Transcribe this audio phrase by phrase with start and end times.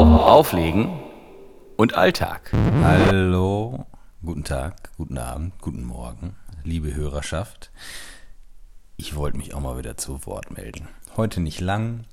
[0.00, 0.98] auf, auflegen
[1.76, 2.52] und Alltag.
[2.82, 3.84] Hallo,
[4.24, 7.70] guten Tag, guten Abend, guten Morgen, liebe Hörerschaft.
[8.96, 10.88] Ich wollte mich auch mal wieder zu Wort melden.
[11.18, 12.04] Heute nicht lang.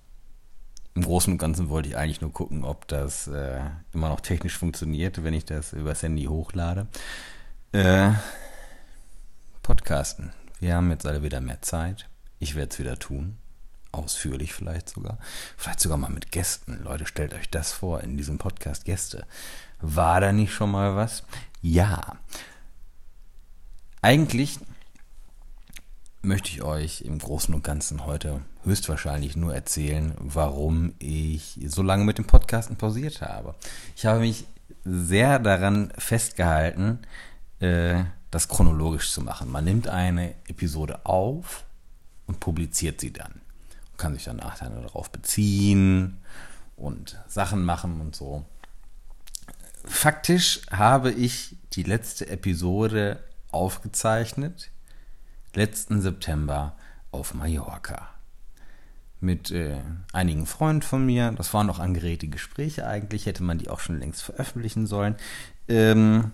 [0.95, 3.61] Im Großen und Ganzen wollte ich eigentlich nur gucken, ob das äh,
[3.93, 6.87] immer noch technisch funktioniert, wenn ich das übers Handy hochlade.
[7.71, 8.11] Äh,
[9.63, 10.33] Podcasten.
[10.59, 12.09] Wir haben jetzt alle wieder mehr Zeit.
[12.39, 13.37] Ich werde es wieder tun
[13.97, 15.17] ausführlich vielleicht sogar.
[15.57, 16.83] Vielleicht sogar mal mit Gästen.
[16.83, 19.25] Leute, stellt euch das vor, in diesem Podcast Gäste.
[19.81, 21.23] War da nicht schon mal was?
[21.61, 22.17] Ja.
[24.01, 24.59] Eigentlich
[26.21, 32.03] möchte ich euch im Großen und Ganzen heute höchstwahrscheinlich nur erzählen, warum ich so lange
[32.03, 33.55] mit dem Podcasten pausiert habe.
[33.95, 34.45] Ich habe mich
[34.83, 36.99] sehr daran festgehalten,
[37.59, 39.49] äh, das chronologisch zu machen.
[39.51, 41.65] Man nimmt eine Episode auf
[42.25, 43.41] und publiziert sie dann
[43.97, 46.17] kann sich dann darauf beziehen
[46.75, 48.45] und Sachen machen und so.
[49.83, 54.69] Faktisch habe ich die letzte Episode aufgezeichnet,
[55.53, 56.75] letzten September
[57.11, 58.09] auf Mallorca.
[59.19, 59.81] Mit äh,
[60.13, 61.31] einigen Freunden von mir.
[61.31, 65.15] Das waren noch angeregte Gespräche eigentlich, hätte man die auch schon längst veröffentlichen sollen.
[65.67, 66.31] Ähm,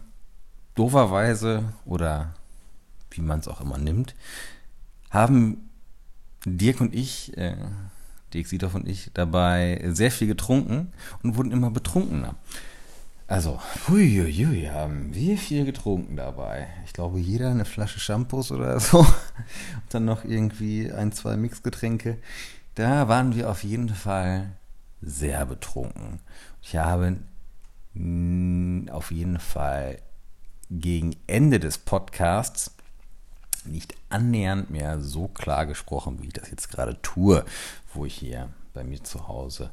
[0.75, 2.34] doverweise oder
[3.11, 4.16] wie man es auch immer nimmt,
[5.11, 5.69] haben
[6.45, 7.55] Dirk und ich, äh,
[8.33, 10.91] Dirk Siedorf und ich, dabei sehr viel getrunken
[11.22, 12.35] und wurden immer betrunkener.
[13.27, 16.67] Also, huiuiui, haben wir viel getrunken dabei.
[16.85, 19.00] Ich glaube, jeder eine Flasche Shampoos oder so.
[19.00, 19.08] Und
[19.89, 22.17] dann noch irgendwie ein, zwei Mixgetränke.
[22.75, 24.52] Da waren wir auf jeden Fall
[25.02, 26.19] sehr betrunken.
[26.61, 27.17] Ich habe
[28.91, 30.00] auf jeden Fall
[30.69, 32.75] gegen Ende des Podcasts
[33.66, 37.45] nicht annähernd mehr so klar gesprochen, wie ich das jetzt gerade tue,
[37.94, 39.72] wo ich hier bei mir zu Hause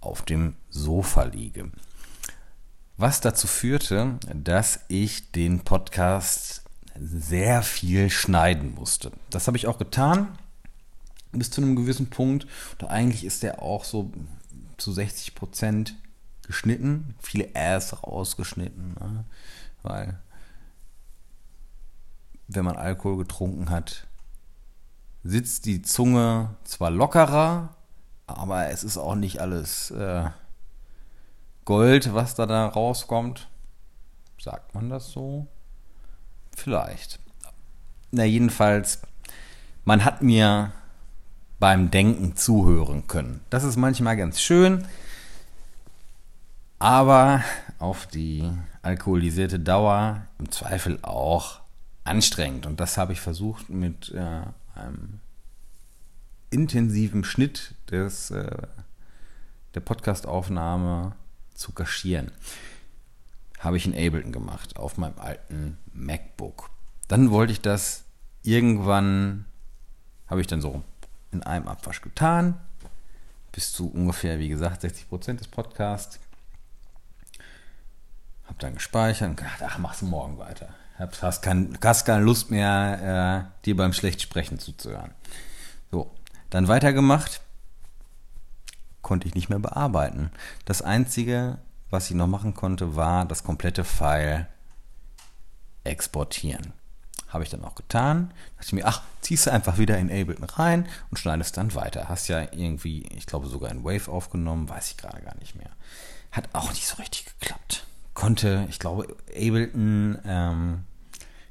[0.00, 1.70] auf dem Sofa liege.
[2.96, 6.62] Was dazu führte, dass ich den Podcast
[6.98, 9.12] sehr viel schneiden musste.
[9.30, 10.28] Das habe ich auch getan,
[11.32, 12.46] bis zu einem gewissen Punkt.
[12.80, 14.10] Und eigentlich ist der auch so
[14.78, 15.94] zu 60 Prozent
[16.46, 19.24] geschnitten, viele Äs rausgeschnitten, ne?
[19.82, 20.18] weil
[22.48, 24.06] wenn man Alkohol getrunken hat,
[25.24, 27.74] sitzt die Zunge zwar lockerer,
[28.26, 30.30] aber es ist auch nicht alles äh,
[31.64, 33.48] Gold, was da, da rauskommt.
[34.38, 35.46] Sagt man das so?
[36.56, 37.18] Vielleicht.
[38.12, 39.02] Na, jedenfalls,
[39.84, 40.72] man hat mir
[41.58, 43.40] beim Denken zuhören können.
[43.50, 44.86] Das ist manchmal ganz schön,
[46.78, 47.42] aber
[47.78, 48.48] auf die
[48.82, 51.60] alkoholisierte Dauer im Zweifel auch
[52.06, 52.66] anstrengend.
[52.66, 54.42] Und das habe ich versucht mit äh,
[54.74, 55.20] einem
[56.50, 58.50] intensiven Schnitt des, äh,
[59.74, 61.12] der Podcastaufnahme
[61.54, 62.30] zu kaschieren.
[63.58, 66.70] Habe ich in Ableton gemacht, auf meinem alten MacBook.
[67.08, 68.04] Dann wollte ich das
[68.42, 69.46] irgendwann,
[70.28, 70.82] habe ich dann so
[71.32, 72.60] in einem Abwasch getan,
[73.52, 76.20] bis zu ungefähr, wie gesagt, 60 Prozent des Podcasts.
[78.56, 80.68] Habe dann gespeichert und gedacht, ach, mach's morgen weiter
[80.98, 85.12] hast, kein, hast keine Lust mehr, äh, dir beim Schlechtsprechen zuzuhören.
[85.90, 86.10] So,
[86.50, 87.40] dann weitergemacht,
[89.02, 90.30] konnte ich nicht mehr bearbeiten.
[90.64, 91.58] Das Einzige,
[91.90, 94.46] was ich noch machen konnte, war das komplette File
[95.84, 96.72] exportieren.
[97.28, 98.32] Habe ich dann auch getan.
[98.56, 102.08] Dachte ich mir, ach, ziehst du einfach wieder in Ableton rein und schneidest dann weiter.
[102.08, 105.70] Hast ja irgendwie, ich glaube sogar in Wave aufgenommen, weiß ich gerade gar nicht mehr.
[106.32, 107.35] Hat auch nicht so richtig geklappt
[108.16, 110.84] konnte, ich glaube, Ableton ähm,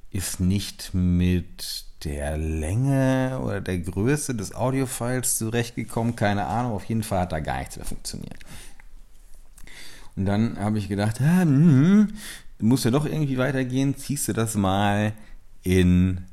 [0.09, 6.15] ist nicht mit der Länge oder der Größe des Audiofiles zurechtgekommen.
[6.15, 8.39] Keine Ahnung, auf jeden Fall hat da gar nichts mehr funktioniert.
[10.15, 12.13] Und dann habe ich gedacht, ah, hm,
[12.59, 15.13] muss ja doch irgendwie weitergehen, ziehst du das mal
[15.61, 16.25] in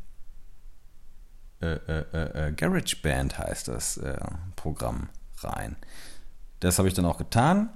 [1.60, 4.18] äh, äh, äh, äh GarageBand heißt das äh,
[4.56, 5.08] Programm
[5.40, 5.76] rein.
[6.60, 7.68] Das habe ich dann auch getan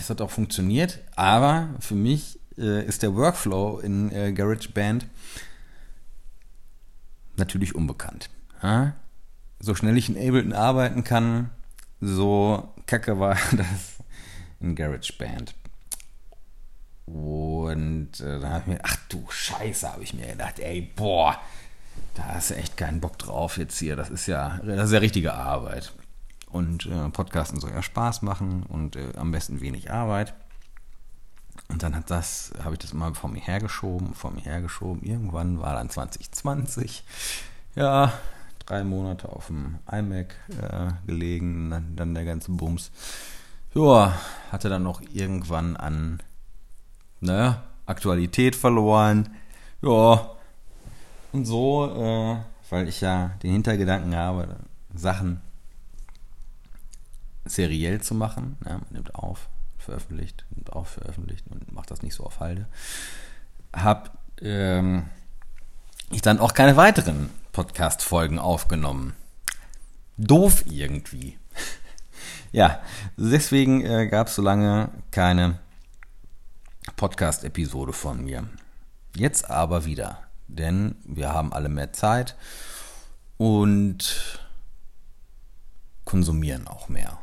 [0.00, 5.06] es hat auch funktioniert, aber für mich äh, ist der Workflow in äh, GarageBand
[7.36, 8.30] natürlich unbekannt.
[8.62, 8.94] Ja?
[9.60, 11.50] So schnell ich in Ableton arbeiten kann,
[12.00, 13.98] so kacke war das
[14.60, 15.54] in GarageBand.
[17.06, 21.38] Und äh, dann habe ich mir, ach du Scheiße, habe ich mir gedacht, ey, boah,
[22.14, 23.96] da hast du echt keinen Bock drauf jetzt hier.
[23.96, 25.92] Das ist ja, das ist ja richtige Arbeit.
[26.52, 30.34] Und äh, Podcasten soll ja Spaß machen und äh, am besten wenig Arbeit.
[31.68, 35.02] Und dann hat das, habe ich das mal vor mir hergeschoben, vor mir hergeschoben.
[35.02, 37.04] Irgendwann war dann 2020.
[37.76, 38.12] Ja,
[38.66, 42.90] drei Monate auf dem iMac äh, gelegen, dann, dann, der ganze Bums.
[43.74, 44.14] ja,
[44.50, 46.20] hatte dann noch irgendwann an
[47.20, 49.28] ne, Aktualität verloren.
[49.82, 50.30] Ja,
[51.32, 52.36] und so, äh,
[52.70, 54.56] weil ich ja den Hintergedanken habe,
[54.94, 55.40] Sachen
[57.44, 58.56] seriell zu machen.
[58.64, 59.48] Ja, man nimmt auf,
[59.78, 62.66] veröffentlicht, nimmt auf, veröffentlicht und macht das nicht so auf Halde.
[63.72, 65.08] Hab ähm,
[66.10, 69.14] ich dann auch keine weiteren Podcast-Folgen aufgenommen.
[70.16, 71.38] Doof irgendwie.
[72.52, 72.80] ja,
[73.16, 75.58] deswegen äh, gab es so lange keine
[76.96, 78.48] Podcast-Episode von mir.
[79.16, 82.36] Jetzt aber wieder, denn wir haben alle mehr Zeit
[83.36, 84.40] und
[86.04, 87.18] konsumieren auch mehr.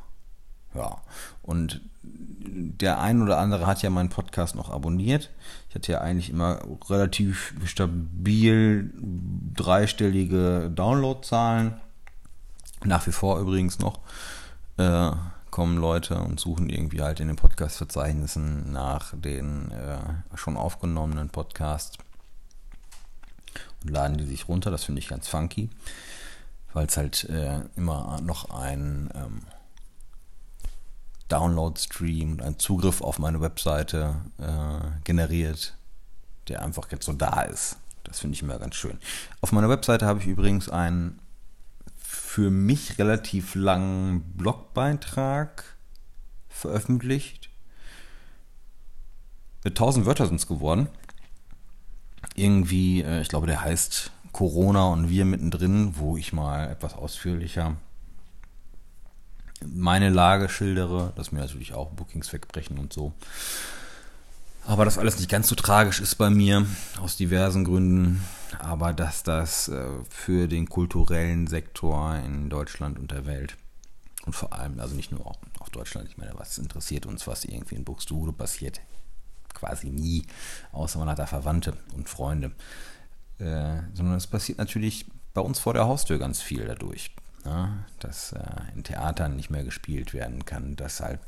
[0.77, 1.01] Ja,
[1.41, 5.31] und der ein oder andere hat ja meinen Podcast noch abonniert.
[5.69, 8.94] Ich hatte ja eigentlich immer relativ stabil
[9.56, 11.74] dreistellige Downloadzahlen.
[12.83, 14.00] Nach wie vor übrigens noch
[14.77, 15.12] äh,
[15.50, 21.97] kommen Leute und suchen irgendwie halt in den Podcast-Verzeichnissen nach den äh, schon aufgenommenen Podcasts
[23.83, 24.69] und laden die sich runter.
[24.69, 25.69] Das finde ich ganz funky,
[26.74, 29.41] weil es halt äh, immer noch ein ähm,
[31.29, 35.75] Download-Stream und ein Zugriff auf meine Webseite äh, generiert,
[36.47, 37.77] der einfach jetzt so da ist.
[38.03, 38.97] Das finde ich immer ganz schön.
[39.41, 41.19] Auf meiner Webseite habe ich übrigens einen
[41.97, 45.63] für mich relativ langen Blogbeitrag
[46.47, 47.50] veröffentlicht.
[49.63, 50.88] Mit 1000 Wörter sind es geworden.
[52.35, 57.75] Irgendwie, äh, ich glaube, der heißt Corona und wir mittendrin, wo ich mal etwas ausführlicher
[59.65, 63.13] meine Lage schildere, dass mir natürlich auch Bookings wegbrechen und so.
[64.65, 66.65] Aber das alles nicht ganz so tragisch ist bei mir,
[67.00, 68.21] aus diversen Gründen.
[68.59, 73.56] Aber dass das äh, für den kulturellen Sektor in Deutschland und der Welt
[74.25, 77.75] und vor allem, also nicht nur auf Deutschland, ich meine, was interessiert uns, was irgendwie
[77.75, 78.81] in Buxtehude passiert?
[79.53, 80.24] Quasi nie,
[80.74, 82.51] außer man hat da Verwandte und Freunde.
[83.39, 87.12] Äh, sondern es passiert natürlich bei uns vor der Haustür ganz viel dadurch
[87.48, 87.86] ne?
[88.00, 88.44] dass äh,
[88.76, 91.20] in Theatern nicht mehr gespielt werden kann, dass halt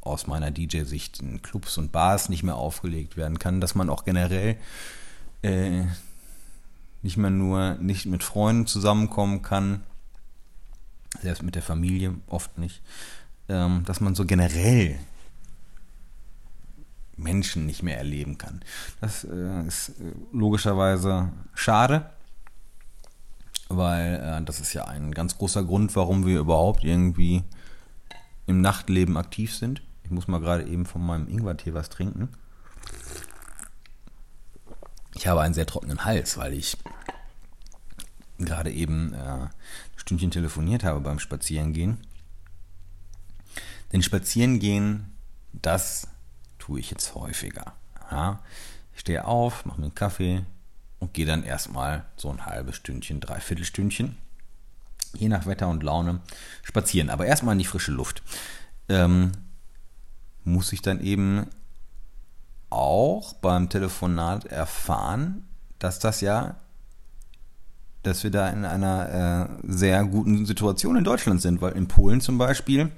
[0.00, 4.04] aus meiner DJ-Sicht in Clubs und Bars nicht mehr aufgelegt werden kann, dass man auch
[4.04, 4.56] generell
[5.42, 5.84] äh,
[7.02, 9.82] nicht mehr nur nicht mit Freunden zusammenkommen kann,
[11.20, 12.82] selbst mit der Familie oft nicht,
[13.48, 14.98] ähm, dass man so generell
[17.16, 18.60] Menschen nicht mehr erleben kann.
[19.00, 22.10] Das äh, ist äh, logischerweise schade,
[23.70, 27.44] weil äh, das ist ja ein ganz großer Grund, warum wir überhaupt irgendwie
[28.46, 29.82] im Nachtleben aktiv sind.
[30.02, 32.28] Ich muss mal gerade eben von meinem Ingwertee was trinken.
[35.14, 36.76] Ich habe einen sehr trockenen Hals, weil ich
[38.38, 39.50] gerade eben äh, ein
[39.96, 41.98] Stündchen telefoniert habe beim Spazierengehen.
[43.92, 45.16] Denn Spazierengehen,
[45.52, 46.08] das
[46.58, 47.74] tue ich jetzt häufiger.
[48.10, 48.42] Ja,
[48.94, 50.44] ich stehe auf, mache mir einen Kaffee,
[51.00, 54.16] und gehe dann erstmal so ein halbes Stündchen, dreiviertel Stündchen,
[55.14, 56.20] je nach Wetter und Laune,
[56.62, 57.10] spazieren.
[57.10, 58.22] Aber erstmal in die frische Luft.
[58.88, 59.32] Ähm,
[60.44, 61.46] muss ich dann eben
[62.70, 65.44] auch beim Telefonat erfahren,
[65.78, 66.56] dass das ja,
[68.02, 72.20] dass wir da in einer äh, sehr guten Situation in Deutschland sind, weil in Polen
[72.20, 72.90] zum Beispiel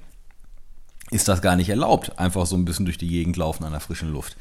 [1.11, 3.81] ist das gar nicht erlaubt, einfach so ein bisschen durch die Gegend laufen an der
[3.81, 4.37] frischen Luft.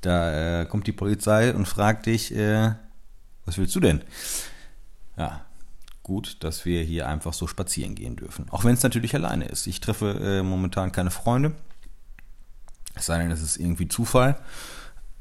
[0.00, 2.72] Da äh, kommt die Polizei und fragt dich, äh,
[3.48, 4.02] was willst du denn?
[5.16, 5.40] Ja,
[6.02, 8.46] gut, dass wir hier einfach so spazieren gehen dürfen.
[8.50, 9.66] Auch wenn es natürlich alleine ist.
[9.66, 11.54] Ich treffe äh, momentan keine Freunde.
[12.94, 14.38] Es sei denn, es ist irgendwie Zufall.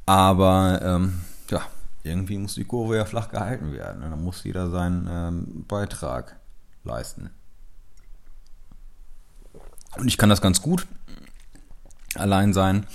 [0.05, 1.62] Aber ähm, ja,
[2.03, 4.01] irgendwie muss die Kurve ja flach gehalten werden.
[4.01, 6.36] Dann muss jeder seinen ähm, Beitrag
[6.84, 7.29] leisten.
[9.96, 10.86] Und ich kann das ganz gut
[12.15, 12.88] allein sein.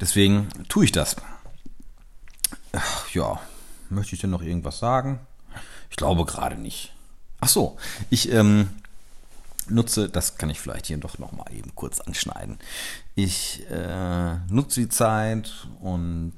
[0.00, 1.14] Deswegen tue ich das.
[2.72, 3.40] Ach, ja,
[3.90, 5.20] Möchte ich denn noch irgendwas sagen?
[5.90, 6.92] Ich glaube gerade nicht.
[7.40, 7.76] Ach so,
[8.10, 8.68] ich ähm,
[9.68, 12.58] nutze, das kann ich vielleicht hier doch noch mal eben kurz anschneiden.
[13.14, 16.34] Ich äh, nutze die Zeit und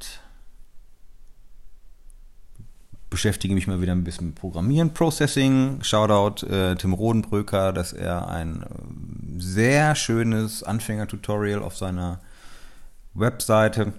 [3.08, 5.82] beschäftige mich mal wieder ein bisschen mit Programmieren, Processing.
[5.82, 12.20] Shoutout äh, Tim Rodenbröker, dass er ein äh, sehr schönes Anfänger-Tutorial auf seiner
[13.14, 13.92] Webseite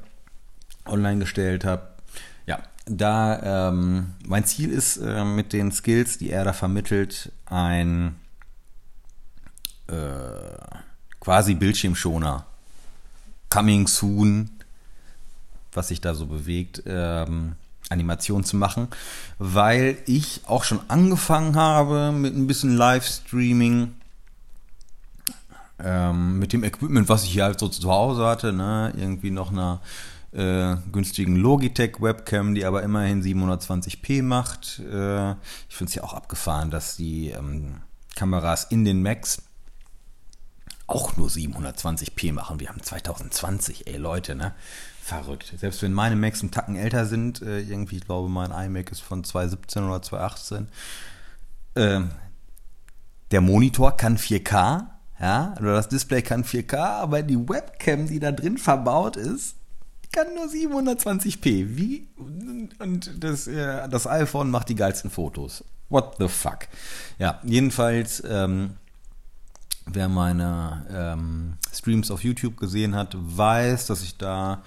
[0.86, 1.97] online gestellt hat
[2.90, 8.16] da ähm, mein Ziel ist, äh, mit den Skills, die er da vermittelt, ein
[9.88, 9.94] äh,
[11.20, 12.46] quasi Bildschirmschoner,
[13.50, 14.50] Coming Soon,
[15.74, 17.56] was sich da so bewegt, ähm,
[17.90, 18.90] Animation zu machen,
[19.40, 23.94] weil ich auch schon angefangen habe mit ein bisschen Livestreaming
[25.80, 29.52] ähm, mit dem Equipment, was ich hier halt so zu Hause hatte, ne, irgendwie noch
[29.52, 29.80] einer
[30.34, 34.80] äh, günstigen Logitech Webcam, die aber immerhin 720p macht.
[34.80, 37.82] Äh, ich finde es ja auch abgefahren, dass die ähm,
[38.16, 39.44] Kameras in den Macs
[40.88, 42.60] auch nur 720p machen.
[42.60, 44.54] Wir haben 2020, ey Leute, ne?
[45.02, 45.54] Verrückt.
[45.58, 49.02] Selbst wenn meine Macs einen Tacken älter sind, äh, irgendwie, ich glaube, mein iMac ist
[49.02, 50.68] von 2017 oder 2018.
[51.76, 52.02] Äh,
[53.32, 54.86] der Monitor kann 4K,
[55.20, 59.57] ja, oder das Display kann 4K, aber die Webcam, die da drin verbaut ist,
[60.12, 61.78] kann nur 720p.
[61.78, 62.08] Wie?
[62.80, 65.64] Und das, äh, das iPhone macht die geilsten Fotos.
[65.90, 66.68] What the fuck?
[67.18, 68.72] Ja, jedenfalls, ähm,
[69.86, 74.64] wer meine ähm, Streams auf YouTube gesehen hat, weiß, dass ich da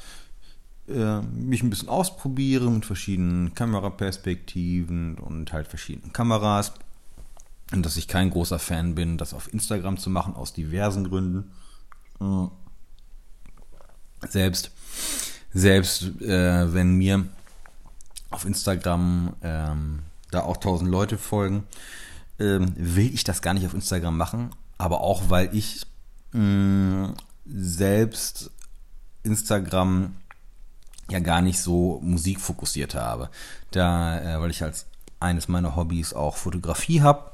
[0.89, 6.73] äh, mich ein bisschen ausprobiere mit verschiedenen Kameraperspektiven und halt verschiedenen Kameras.
[7.73, 11.53] Und dass ich kein großer Fan bin, das auf Instagram zu machen, aus diversen Gründen.
[12.21, 12.49] Äh,
[14.29, 14.73] selbst,
[15.53, 17.27] selbst äh, wenn mir
[18.31, 21.65] auf Instagram ähm, da auch tausend Leute folgen,
[22.39, 24.51] ähm, will ich das gar nicht auf Instagram machen.
[24.79, 25.87] Aber auch, weil ich
[26.33, 27.15] mh, mm,
[27.47, 28.51] selbst
[29.23, 30.17] Instagram
[31.11, 33.31] ja gar nicht so musikfokussiert habe.
[33.73, 34.87] Da, äh, weil ich als
[35.19, 37.31] eines meiner Hobbys auch Fotografie habe,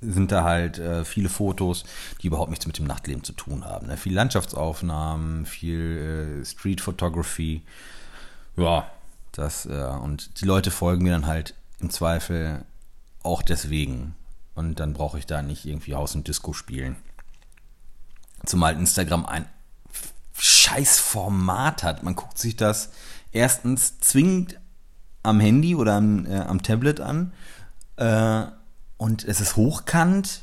[0.00, 1.84] sind da halt äh, viele Fotos,
[2.20, 3.86] die überhaupt nichts mit dem Nachtleben zu tun haben.
[3.86, 3.96] Ne?
[3.96, 7.62] Viel Landschaftsaufnahmen, viel äh, Street Photography.
[8.56, 8.90] Ja,
[9.32, 9.70] das, äh,
[10.02, 12.64] und die Leute folgen mir dann halt im Zweifel
[13.22, 14.14] auch deswegen.
[14.54, 16.96] Und dann brauche ich da nicht irgendwie Haus und Disco spielen.
[18.44, 19.46] Zumal Instagram ein
[20.38, 22.02] scheiß Format hat.
[22.02, 22.90] Man guckt sich das
[23.32, 24.58] erstens zwingend
[25.22, 27.32] am Handy oder am, äh, am Tablet an.
[27.96, 28.44] Äh,
[28.96, 30.42] und es ist hochkant.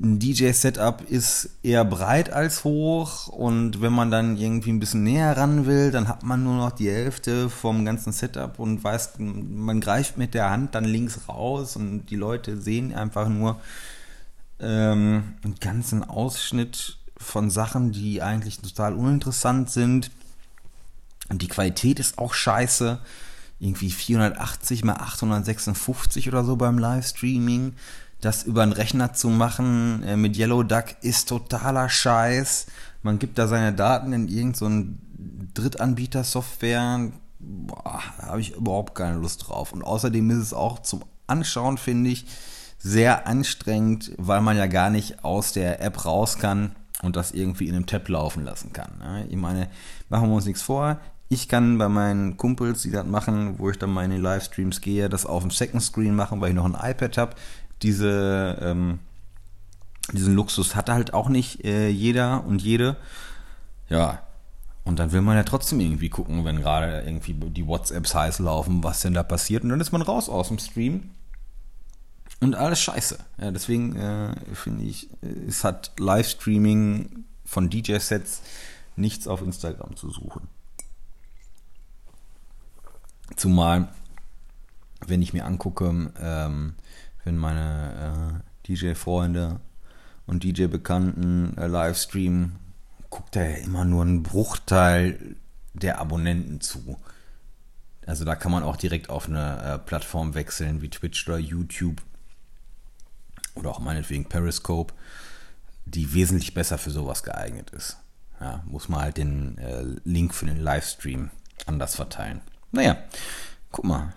[0.00, 5.36] Ein DJ-Setup ist eher breit als hoch und wenn man dann irgendwie ein bisschen näher
[5.36, 9.80] ran will, dann hat man nur noch die Hälfte vom ganzen Setup und weiß, man
[9.80, 13.60] greift mit der Hand dann links raus und die Leute sehen einfach nur
[14.60, 20.10] ähm, einen ganzen Ausschnitt von Sachen, die eigentlich total uninteressant sind.
[21.28, 22.98] Und die Qualität ist auch scheiße.
[23.62, 27.74] Irgendwie 480 mal 856 oder so beim Livestreaming.
[28.20, 32.66] Das über einen Rechner zu machen äh, mit Yellow Duck ist totaler Scheiß.
[33.02, 34.96] Man gibt da seine Daten in irgendeine
[35.54, 37.12] so Drittanbieter-Software.
[37.38, 39.72] Da habe ich überhaupt keine Lust drauf.
[39.72, 42.26] Und außerdem ist es auch zum Anschauen, finde ich,
[42.78, 47.68] sehr anstrengend, weil man ja gar nicht aus der App raus kann und das irgendwie
[47.68, 48.98] in einem Tab laufen lassen kann.
[48.98, 49.26] Ne?
[49.28, 49.68] Ich meine,
[50.08, 50.98] machen wir uns nichts vor.
[51.32, 55.24] Ich kann bei meinen Kumpels, die das machen, wo ich dann meine Livestreams gehe, das
[55.24, 57.36] auf dem Second Screen machen, weil ich noch ein iPad habe.
[57.80, 58.98] Diese, ähm,
[60.12, 62.98] diesen Luxus hat halt auch nicht äh, jeder und jede.
[63.88, 64.20] Ja,
[64.84, 68.84] und dann will man ja trotzdem irgendwie gucken, wenn gerade irgendwie die WhatsApps heiß laufen,
[68.84, 69.62] was denn da passiert.
[69.62, 71.12] Und dann ist man raus aus dem Stream
[72.40, 73.16] und alles scheiße.
[73.40, 75.08] Ja, deswegen äh, finde ich,
[75.48, 78.42] es hat Livestreaming von DJ-Sets
[78.96, 80.46] nichts auf Instagram zu suchen.
[83.36, 83.88] Zumal,
[85.06, 86.74] wenn ich mir angucke, ähm,
[87.24, 89.60] wenn meine äh, DJ-Freunde
[90.26, 92.56] und DJ-Bekannten äh, Livestreamen,
[93.10, 95.36] guckt er ja immer nur einen Bruchteil
[95.74, 96.96] der Abonnenten zu.
[98.06, 102.02] Also da kann man auch direkt auf eine äh, Plattform wechseln wie Twitch oder YouTube
[103.54, 104.94] oder auch meinetwegen Periscope,
[105.84, 107.98] die wesentlich besser für sowas geeignet ist.
[108.40, 111.30] Ja, muss man halt den äh, Link für den Livestream
[111.66, 112.40] anders verteilen.
[112.72, 112.96] Naja,
[113.70, 114.14] guck mal.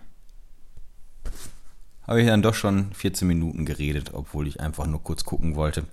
[2.08, 5.86] Habe ich dann doch schon 14 Minuten geredet, obwohl ich einfach nur kurz gucken wollte,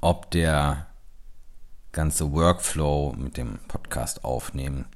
[0.00, 0.86] ob der
[1.92, 4.86] ganze Workflow mit dem Podcast aufnehmen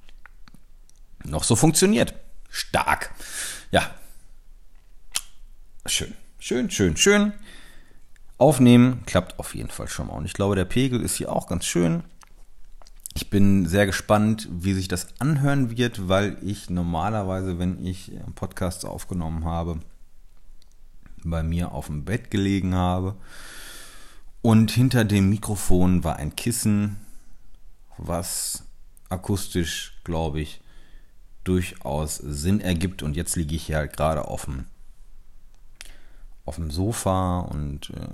[1.25, 2.15] noch so funktioniert.
[2.49, 3.13] Stark.
[3.71, 3.95] Ja.
[5.87, 6.15] Schön.
[6.39, 7.33] Schön, schön, schön.
[8.39, 10.15] Aufnehmen klappt auf jeden Fall schon mal.
[10.15, 12.03] Und ich glaube, der Pegel ist hier auch ganz schön.
[13.31, 19.45] Bin sehr gespannt, wie sich das anhören wird, weil ich normalerweise, wenn ich Podcasts aufgenommen
[19.45, 19.81] habe,
[21.23, 23.15] bei mir auf dem Bett gelegen habe.
[24.43, 26.97] Und hinter dem Mikrofon war ein Kissen,
[27.99, 28.65] was
[29.11, 30.61] akustisch, glaube ich,
[31.45, 33.03] durchaus Sinn ergibt.
[33.03, 34.67] Und jetzt liege ich hier halt gerade auf dem
[36.45, 38.09] auf dem Sofa und äh,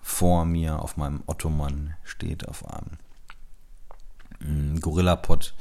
[0.00, 2.98] vor mir auf meinem Ottoman steht auf einem
[4.80, 5.54] Gorilla-Pod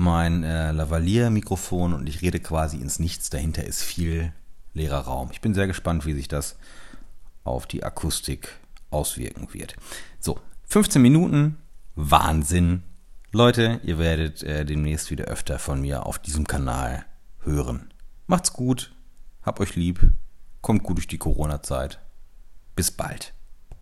[0.00, 3.28] mein äh, Lavalier-Mikrofon und ich rede quasi ins Nichts.
[3.28, 4.32] Dahinter ist viel
[4.72, 5.28] leerer Raum.
[5.30, 6.56] Ich bin sehr gespannt, wie sich das
[7.44, 8.56] auf die Akustik
[8.90, 9.76] auswirken wird.
[10.18, 11.58] So, 15 Minuten,
[11.96, 12.82] Wahnsinn.
[13.30, 17.04] Leute, ihr werdet äh, demnächst wieder öfter von mir auf diesem Kanal
[17.40, 17.92] hören.
[18.26, 18.92] Macht's gut,
[19.42, 20.00] habt euch lieb,
[20.62, 22.00] kommt gut durch die Corona-Zeit.
[22.74, 23.34] Bis bald.